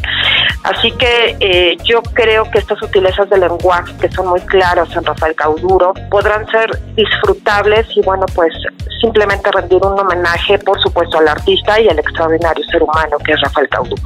[0.64, 5.04] Así que eh, yo creo que estas sutilezas de lenguaje que son muy claras en
[5.04, 8.52] Rafael Cauduro podrán ser disfrutables y bueno pues
[9.00, 13.40] simplemente rendir un homenaje por supuesto al artista y al extraordinario ser humano que es
[13.40, 14.02] Rafael Cauduro.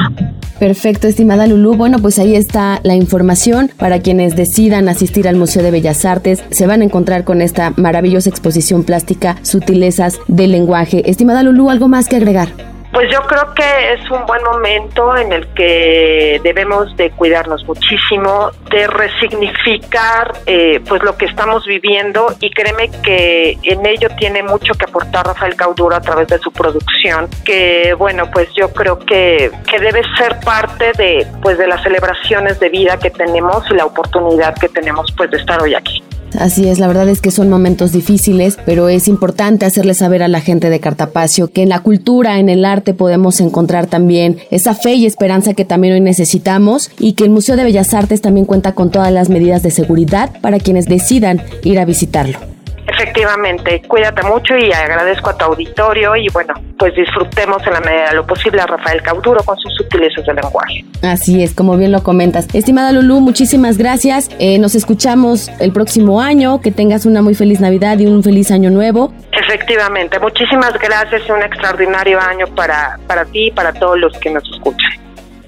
[0.59, 1.75] Perfecto, estimada Lulú.
[1.75, 6.43] Bueno, pues ahí está la información para quienes decidan asistir al Museo de Bellas Artes.
[6.51, 11.09] Se van a encontrar con esta maravillosa exposición plástica, Sutilezas del Lenguaje.
[11.11, 12.76] Estimada Lulú, ¿algo más que agregar?
[12.97, 18.53] Pues yo creo que es un buen momento en el que debemos de cuidarnos muchísimo,
[18.71, 24.73] de resignificar eh, pues lo que estamos viviendo y créeme que en ello tiene mucho
[24.73, 29.51] que aportar Rafael Cauduro a través de su producción, que bueno pues yo creo que,
[29.71, 33.85] que debe ser parte de pues de las celebraciones de vida que tenemos y la
[33.85, 36.03] oportunidad que tenemos pues de estar hoy aquí.
[36.39, 40.29] Así es, la verdad es que son momentos difíciles, pero es importante hacerle saber a
[40.29, 44.75] la gente de Cartapacio que en la cultura, en el arte podemos encontrar también esa
[44.75, 48.47] fe y esperanza que también hoy necesitamos y que el Museo de Bellas Artes también
[48.47, 52.56] cuenta con todas las medidas de seguridad para quienes decidan ir a visitarlo.
[52.89, 58.11] Efectivamente, cuídate mucho y agradezco a tu auditorio y bueno, pues disfrutemos en la medida
[58.11, 60.85] de lo posible a Rafael Cauduro con sus sutilezas de lenguaje.
[61.03, 62.47] Así es, como bien lo comentas.
[62.55, 64.31] Estimada Lulú, muchísimas gracias.
[64.39, 66.61] Eh, nos escuchamos el próximo año.
[66.61, 69.13] Que tengas una muy feliz Navidad y un feliz año nuevo.
[69.33, 74.31] Efectivamente, muchísimas gracias y un extraordinario año para, para ti y para todos los que
[74.31, 74.93] nos escuchan.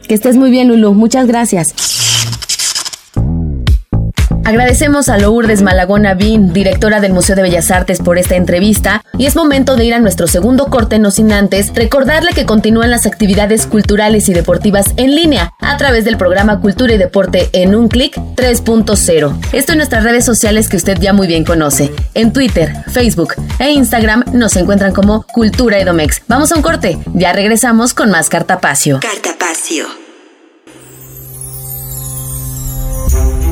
[0.07, 0.93] Que estés muy bien, Lulú.
[0.95, 1.75] Muchas gracias.
[4.45, 9.27] Agradecemos a Lourdes Malagona Bin, directora del Museo de Bellas Artes, por esta entrevista y
[9.27, 13.07] es momento de ir a nuestro segundo corte, no sin antes recordarle que continúan las
[13.07, 17.89] actividades culturales y deportivas en línea a través del programa Cultura y Deporte en un
[17.89, 19.39] clic 3.0.
[19.53, 21.93] Esto en nuestras redes sociales que usted ya muy bien conoce.
[22.15, 26.23] En Twitter, Facebook e Instagram nos encuentran como Cultura Edomex.
[26.29, 29.01] Vamos a un corte, ya regresamos con más Cartapacio.
[29.01, 30.08] Cartapacio.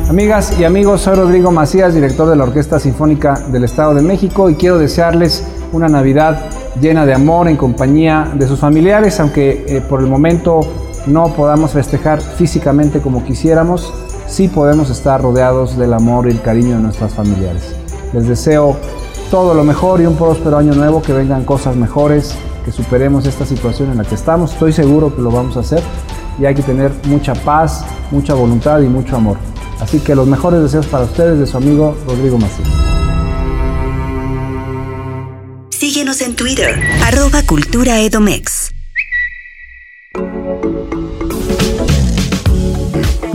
[0.08, 4.48] Amigas y amigos, soy Rodrigo Macías, director de la Orquesta Sinfónica del Estado de México
[4.48, 6.48] y quiero desearles una Navidad
[6.80, 10.60] llena de amor en compañía de sus familiares, aunque eh, por el momento
[11.08, 13.92] no podamos festejar físicamente como quisiéramos,
[14.28, 17.74] sí podemos estar rodeados del amor y el cariño de nuestras familiares.
[18.12, 18.76] Les deseo
[19.32, 23.44] todo lo mejor y un próspero año nuevo, que vengan cosas mejores, que superemos esta
[23.44, 24.52] situación en la que estamos.
[24.52, 25.82] Estoy seguro que lo vamos a hacer
[26.38, 29.36] y hay que tener mucha paz, mucha voluntad y mucho amor.
[29.80, 32.68] Así que los mejores deseos para ustedes de su amigo Rodrigo Macías.
[35.70, 38.55] Síguenos en Twitter, arroba Cultura Edomex.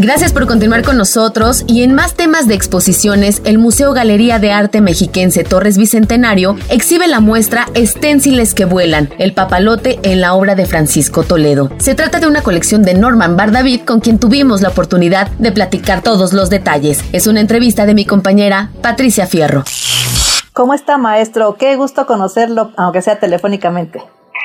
[0.01, 4.51] Gracias por continuar con nosotros y en más temas de exposiciones, el Museo Galería de
[4.51, 10.55] Arte Mexiquense Torres Bicentenario exhibe la muestra Esténciles que vuelan, el papalote en la obra
[10.55, 11.69] de Francisco Toledo.
[11.77, 16.01] Se trata de una colección de Norman Bardavid con quien tuvimos la oportunidad de platicar
[16.01, 17.03] todos los detalles.
[17.11, 19.65] Es una entrevista de mi compañera Patricia Fierro.
[20.51, 21.57] ¿Cómo está maestro?
[21.59, 24.01] Qué gusto conocerlo, aunque sea telefónicamente.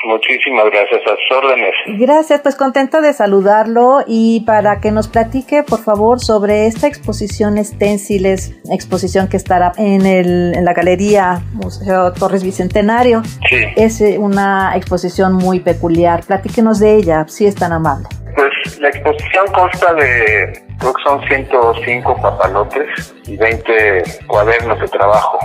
[0.07, 1.73] Muchísimas gracias a sus órdenes.
[1.99, 7.57] Gracias, pues contenta de saludarlo y para que nos platique, por favor, sobre esta exposición
[7.57, 13.21] Esténciles, exposición que estará en, el, en la Galería Museo Torres Bicentenario.
[13.49, 13.65] Sí.
[13.75, 16.23] Es eh, una exposición muy peculiar.
[16.25, 18.07] Platíquenos de ella, si es tan amable.
[18.33, 25.37] Pues la exposición consta de, creo que son 105 papalotes y 20 cuadernos de trabajo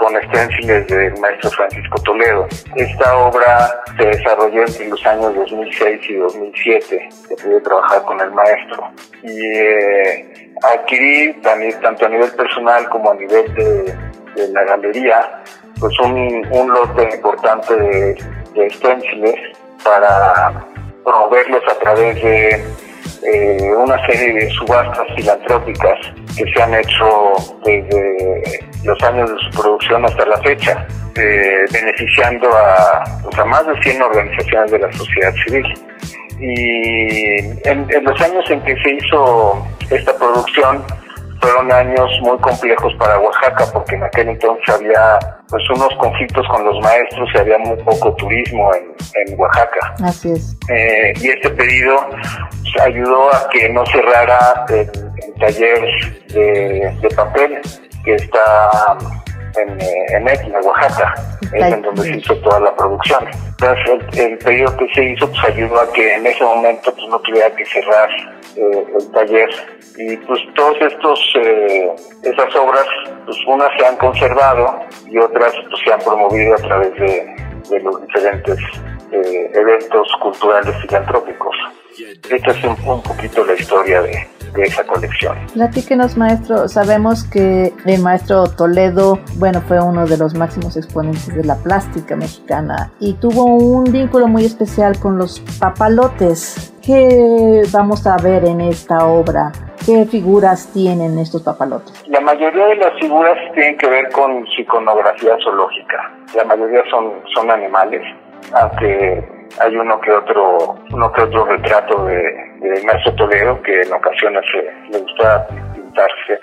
[0.00, 2.48] con esténciles del maestro Francisco Toledo.
[2.74, 8.30] Esta obra se desarrolló entre los años 2006 y 2007, que pude trabajar con el
[8.30, 8.90] maestro.
[9.22, 13.94] Y eh, adquirí también, tanto a nivel personal como a nivel de,
[14.52, 15.42] la galería,
[15.78, 18.14] pues un, un lote importante de,
[18.54, 19.52] de
[19.84, 20.64] para
[21.04, 22.64] promoverlos a través de
[23.22, 25.98] eh, una serie de subastas filantrópicas
[26.36, 32.48] que se han hecho desde los años de su producción hasta la fecha, eh, beneficiando
[32.48, 35.74] a, pues, más de 100 organizaciones de la sociedad civil.
[36.40, 40.82] Y en los años en que se hizo esta producción,
[41.40, 45.18] fueron años muy complejos para Oaxaca porque en aquel entonces había
[45.48, 48.94] pues unos conflictos con los maestros y había muy poco turismo en,
[49.26, 49.94] en Oaxaca.
[50.04, 50.56] Así es.
[50.68, 54.90] Eh, y este pedido pues, ayudó a que no cerrara el,
[55.40, 55.80] taller
[56.28, 57.60] de, de, papel
[58.04, 58.96] que está
[59.56, 61.14] en, eh, en Etna, Oaxaca,
[61.52, 63.26] es en donde se hizo toda la producción.
[63.50, 67.08] Entonces el, el, pedido que se hizo pues ayudó a que en ese momento pues
[67.08, 68.10] no tuviera que cerrar
[68.56, 69.50] eh, el taller.
[69.96, 70.40] Y pues
[70.80, 71.90] estos eh,
[72.22, 72.86] esas obras
[73.24, 77.36] pues unas se han conservado y otras pues se han promovido a través de,
[77.68, 78.58] de los diferentes
[79.12, 81.56] eh, eventos culturales filantrópicos
[82.30, 85.36] esta es un, un poquito la historia de, de esa colección.
[85.54, 86.68] Platíquenos, maestro.
[86.68, 92.16] Sabemos que el maestro Toledo, bueno, fue uno de los máximos exponentes de la plástica
[92.16, 96.72] mexicana y tuvo un vínculo muy especial con los papalotes.
[96.84, 99.52] ¿Qué vamos a ver en esta obra?
[99.84, 102.04] ¿Qué figuras tienen estos papalotes?
[102.08, 106.12] La mayoría de las figuras tienen que ver con iconografía zoológica.
[106.34, 108.02] La mayoría son, son animales,
[108.52, 112.16] aunque hay uno que otro uno que otro retrato de,
[112.60, 114.44] de Maestro Toledo que en ocasiones
[114.90, 116.40] le gusta pintarse.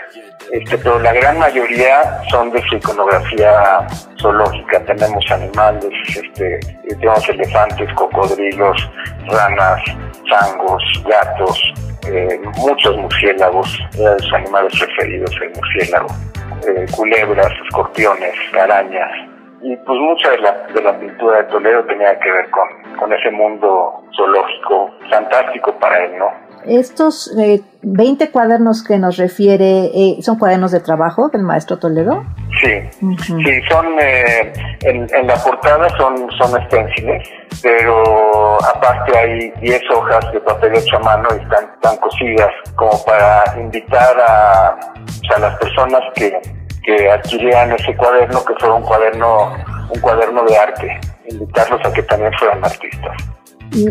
[0.51, 3.87] Este pero la gran mayoría son de su iconografía
[4.19, 4.79] zoológica.
[4.85, 8.89] Tenemos animales este tenemos elefantes cocodrilos
[9.27, 9.81] ranas
[10.25, 11.73] changos gatos
[12.07, 13.79] eh, muchos murciélagos.
[13.93, 16.07] De sus animales preferidos el murciélago.
[16.67, 22.17] Eh, culebras escorpiones arañas y pues mucha de la, de la pintura de Toledo tenía
[22.19, 26.47] que ver con, con ese mundo zoológico fantástico para él, ¿no?
[26.65, 32.25] Estos eh, 20 cuadernos que nos refiere, eh, ¿son cuadernos de trabajo del maestro Toledo?
[32.61, 34.51] Sí, sí, son eh,
[34.81, 37.29] en, en, la portada son son esténciles,
[37.61, 42.91] pero aparte hay 10 hojas de papel hecho a mano y están, están cosidas como
[43.05, 44.77] para invitar a,
[45.35, 46.37] a las personas que,
[46.87, 49.53] que adquirían ese cuaderno que fuera un cuaderno
[49.93, 53.17] un cuaderno de arte, invitarlos a que también fueran artistas.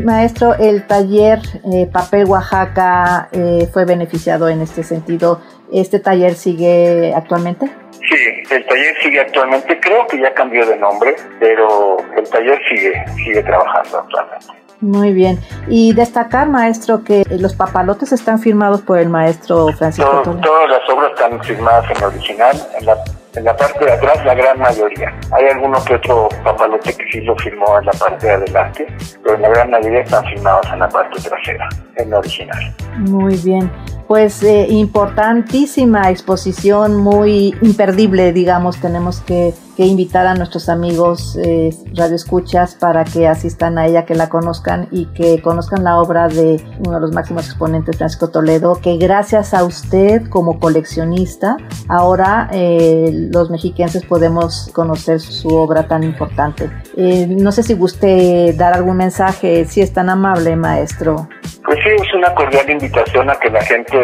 [0.04, 1.38] Maestro, el taller
[1.72, 5.40] eh, Papel Oaxaca eh, fue beneficiado en este sentido.
[5.72, 7.66] ¿Este taller sigue actualmente?
[7.92, 9.78] Sí, el taller sigue actualmente.
[9.80, 14.65] Creo que ya cambió de nombre, pero el taller sigue, sigue trabajando actualmente.
[14.80, 15.38] Muy bien.
[15.68, 21.12] Y destacar, maestro, que los papalotes están firmados por el maestro Francisco Todas las obras
[21.12, 22.56] están firmadas en original.
[22.78, 22.96] En la
[23.36, 25.14] en la parte de atrás la gran mayoría.
[25.32, 28.86] Hay alguno que otro papalote que sí lo firmó en la parte de adelante,
[29.22, 32.74] pero en la gran mayoría están firmados en la parte trasera, en la original.
[32.96, 33.70] Muy bien
[34.06, 42.76] pues eh, importantísima exposición, muy imperdible, digamos, tenemos que, invitar a nuestros amigos eh, radioescuchas
[42.76, 46.94] para que asistan a ella, que la conozcan y que conozcan la obra de uno
[46.94, 53.50] de los máximos exponentes, Francisco Toledo, que gracias a usted como coleccionista, ahora eh, los
[53.50, 56.70] mexiquenses podemos conocer su obra tan importante.
[56.96, 61.28] Eh, no sé si guste dar algún mensaje, si es tan amable, maestro.
[61.66, 63.95] Pues sí, es una cordial invitación a que la gente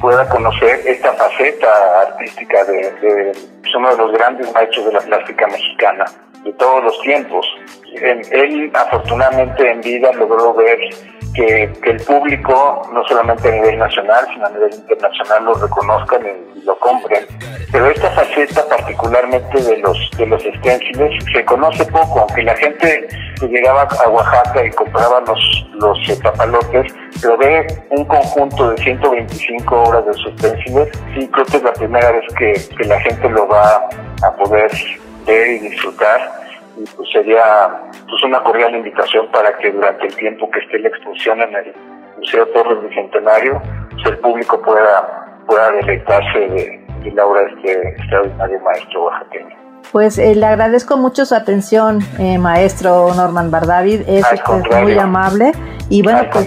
[0.00, 3.32] pueda conocer esta faceta artística de,
[3.76, 6.04] uno de los grandes maestros de la plástica mexicana
[6.44, 7.46] de todos los tiempos.
[7.94, 10.78] Él, afortunadamente en vida logró ver
[11.34, 16.22] que, que, el público, no solamente a nivel nacional, sino a nivel internacional, lo reconozcan
[16.26, 17.26] y, lo compren.
[17.72, 23.08] Pero esta faceta, particularmente de los de los esténciles, se conoce poco, aunque la gente
[23.48, 30.06] llegaba a Oaxaca y compraba los, los papalotes, pero ve un conjunto de 125 horas
[30.06, 33.48] de sus esténciles, sí creo que es la primera vez que, que la gente lo
[33.48, 33.88] va
[34.22, 34.70] a poder
[35.26, 36.40] ver y disfrutar
[36.80, 40.88] y pues sería pues una cordial invitación para que durante el tiempo que esté la
[40.88, 41.74] exposición en el
[42.18, 43.60] Museo Torres Bicentenario,
[43.90, 49.56] pues el público pueda, pueda deleitarse de, la obra de este extraordinario maestro oaxaqueño.
[49.92, 54.02] Pues eh, le agradezco mucho su atención, eh, maestro Norman Bardavid.
[54.06, 54.24] Es
[54.82, 55.52] muy amable.
[55.90, 56.46] Y bueno, pues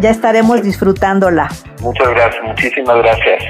[0.00, 1.48] ya estaremos disfrutándola.
[1.80, 3.42] Muchas gracias, muchísimas gracias.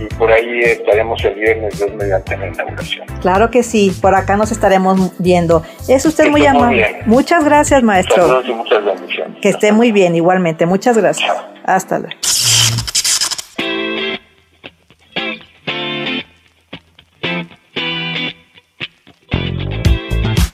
[0.00, 3.06] y, por ahí estaremos el viernes mediante la inauguración.
[3.20, 5.62] Claro que sí, por acá nos estaremos viendo.
[5.86, 7.02] Es usted muy amable.
[7.04, 8.16] muchas gracias, maestro.
[8.16, 9.36] Saludos y muchas bendiciones.
[9.42, 10.64] Que esté muy bien, igualmente.
[10.64, 11.30] Muchas gracias.
[11.64, 12.16] Hasta luego.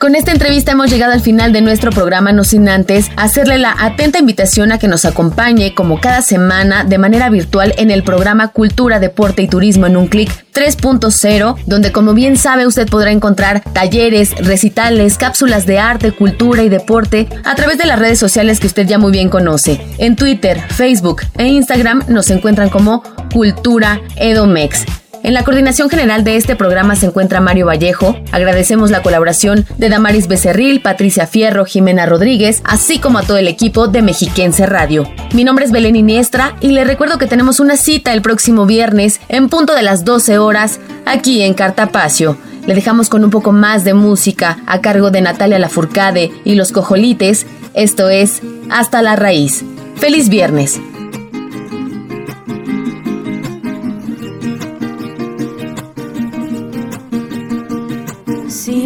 [0.06, 3.74] Con esta entrevista hemos llegado al final de nuestro programa, no sin antes hacerle la
[3.76, 8.52] atenta invitación a que nos acompañe como cada semana de manera virtual en el programa
[8.52, 13.64] Cultura, Deporte y Turismo en un clic 3.0, donde como bien sabe usted podrá encontrar
[13.72, 18.68] talleres, recitales, cápsulas de arte, cultura y deporte a través de las redes sociales que
[18.68, 19.80] usted ya muy bien conoce.
[19.98, 23.02] En Twitter, Facebook e Instagram nos encuentran como
[23.32, 24.84] Cultura Edomex.
[25.22, 28.16] En la coordinación general de este programa se encuentra Mario Vallejo.
[28.32, 33.48] Agradecemos la colaboración de Damaris Becerril, Patricia Fierro, Jimena Rodríguez, así como a todo el
[33.48, 35.08] equipo de Mexiquense Radio.
[35.34, 39.20] Mi nombre es Belén Iniestra y le recuerdo que tenemos una cita el próximo viernes
[39.28, 42.36] en punto de las 12 horas aquí en Cartapacio.
[42.66, 46.72] Le dejamos con un poco más de música a cargo de Natalia Lafourcade y los
[46.72, 47.46] Cojolites.
[47.74, 49.64] Esto es Hasta la Raíz.
[49.96, 50.80] ¡Feliz viernes!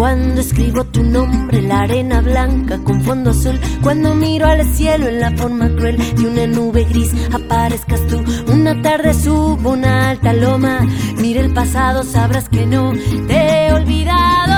[0.00, 3.60] Cuando escribo tu nombre, la arena blanca con fondo azul.
[3.82, 8.24] Cuando miro al cielo en la forma cruel de una nube gris, aparezcas tú.
[8.50, 10.80] Una tarde subo una alta loma.
[11.18, 12.94] Mira el pasado, sabrás que no
[13.28, 14.56] te he olvidado.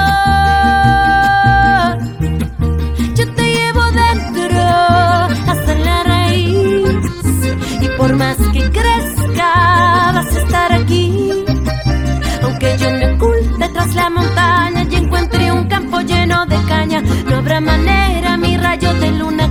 [3.17, 4.61] Yo te llevo dentro
[5.51, 6.87] hasta la raíz.
[7.81, 11.33] Y por más que crezca, vas a estar aquí.
[12.45, 14.82] Aunque yo me oculte tras la montaña
[17.01, 19.42] no habrá manera, mi rayo de luna,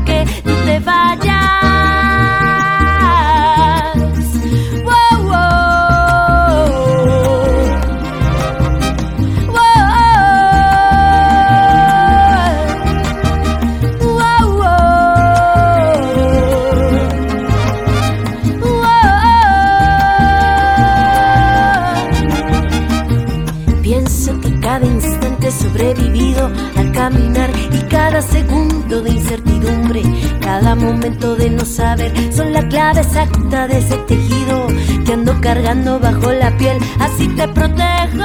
[27.34, 30.01] y cada segundo de incertidumbre,
[30.41, 34.67] cada momento de no saber, son la clave exacta de ese tejido
[35.05, 38.23] que ando cargando bajo la piel, así te protejo,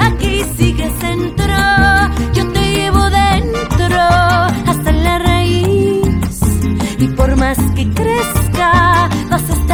[0.00, 1.54] aquí sigues dentro,
[2.32, 3.96] yo te llevo dentro
[4.66, 6.40] hasta la raíz.
[6.98, 9.71] Y por más que crezca vas a estar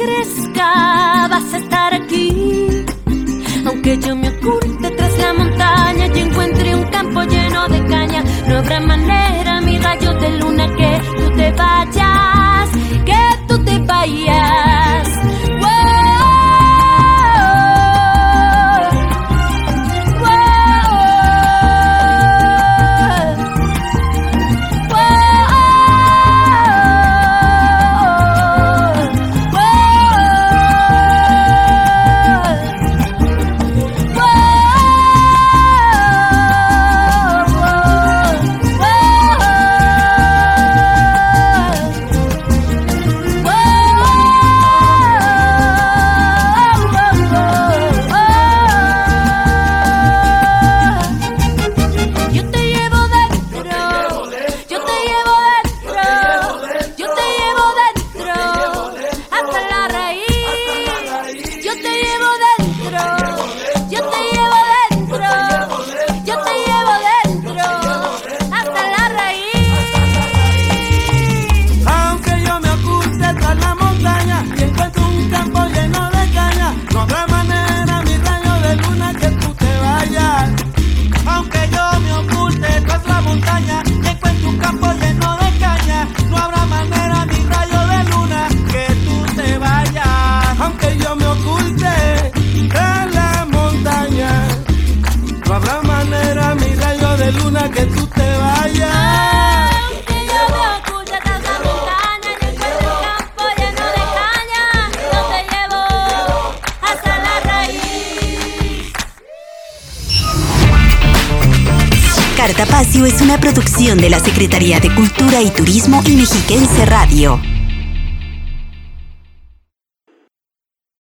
[0.00, 1.28] crezca,
[114.40, 117.49] Secretaría de Cultura y Turismo y Mexiquense Radio.